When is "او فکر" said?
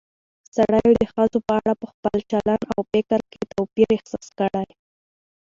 2.73-3.19